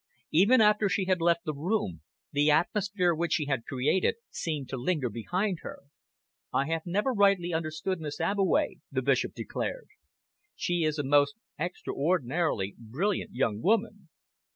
Even 0.31 0.61
after 0.61 0.89
she 0.89 1.05
had 1.05 1.21
left 1.21 1.45
the 1.45 1.53
room, 1.53 2.01
the 2.31 2.49
atmosphere 2.49 3.13
which 3.13 3.33
she 3.33 3.45
had 3.45 3.67
created 3.67 4.15
seemed 4.31 4.67
to 4.69 4.75
linger 4.75 5.11
behind 5.11 5.59
her. 5.61 5.83
"I 6.51 6.65
have 6.65 6.87
never 6.87 7.13
rightly 7.13 7.53
understood 7.53 7.99
Miss 8.01 8.19
Abbeway," 8.19 8.79
the 8.91 9.03
Bishop 9.03 9.35
declared. 9.35 9.89
"She 10.55 10.85
is 10.85 10.97
a 10.97 11.03
most 11.03 11.35
extraordinarily 11.59 12.73
brilliant 12.79 13.33
young 13.35 13.61
woman." 13.61 14.09